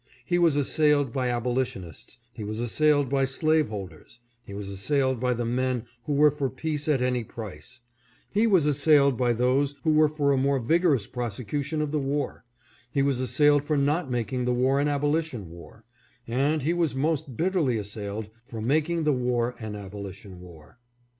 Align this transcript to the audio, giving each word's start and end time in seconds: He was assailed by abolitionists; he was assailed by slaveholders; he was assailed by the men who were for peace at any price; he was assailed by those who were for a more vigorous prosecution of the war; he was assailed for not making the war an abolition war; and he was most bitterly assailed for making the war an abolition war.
He 0.25 0.39
was 0.39 0.55
assailed 0.55 1.13
by 1.13 1.29
abolitionists; 1.29 2.17
he 2.33 2.43
was 2.43 2.59
assailed 2.59 3.07
by 3.07 3.25
slaveholders; 3.25 4.19
he 4.43 4.51
was 4.55 4.67
assailed 4.67 5.19
by 5.19 5.35
the 5.35 5.45
men 5.45 5.85
who 6.07 6.13
were 6.13 6.31
for 6.31 6.49
peace 6.49 6.87
at 6.87 7.03
any 7.03 7.23
price; 7.23 7.81
he 8.33 8.47
was 8.47 8.65
assailed 8.65 9.15
by 9.15 9.31
those 9.31 9.75
who 9.83 9.91
were 9.91 10.09
for 10.09 10.31
a 10.31 10.37
more 10.37 10.57
vigorous 10.57 11.05
prosecution 11.05 11.83
of 11.83 11.91
the 11.91 11.99
war; 11.99 12.45
he 12.91 13.03
was 13.03 13.19
assailed 13.19 13.63
for 13.63 13.77
not 13.77 14.09
making 14.09 14.45
the 14.45 14.55
war 14.55 14.79
an 14.79 14.87
abolition 14.87 15.51
war; 15.51 15.85
and 16.27 16.63
he 16.63 16.73
was 16.73 16.95
most 16.95 17.37
bitterly 17.37 17.77
assailed 17.77 18.31
for 18.43 18.59
making 18.59 19.03
the 19.03 19.13
war 19.13 19.53
an 19.59 19.75
abolition 19.75 20.39
war. 20.41 20.79